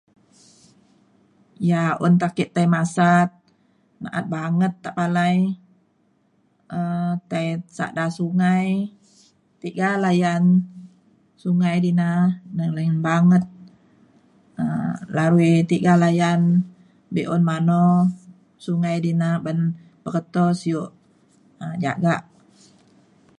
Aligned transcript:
yak 1.69 1.95
un 2.05 2.13
ta 2.21 2.27
ake 2.31 2.45
tai 2.55 2.67
masat 2.75 3.29
na’at 4.01 4.25
banget 4.35 4.73
tepalai 4.83 5.37
um 6.77 7.09
tai 7.29 7.47
sada 7.77 8.05
sungai 8.17 8.65
tiga 9.61 9.89
layan 10.03 10.43
sungai 11.43 11.75
di 11.85 11.91
na 11.99 12.07
na’at 12.55 12.71
layan 12.77 12.97
banget 13.07 13.43
um 14.61 14.93
lawi 15.15 15.51
tiga 15.71 15.93
layan 16.03 16.39
be’un 17.13 17.41
mano 17.49 17.85
sungai 18.65 18.95
di 19.05 19.11
na 19.21 19.29
ban 19.45 19.57
peketo 20.03 20.45
sio 20.61 20.81
um 21.61 21.73
jagak 21.83 22.21